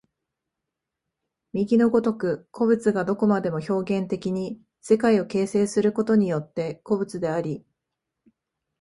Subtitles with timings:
[1.53, 7.63] 右の如く個物がどこまでも表現的に世界を形成することによって個物であり、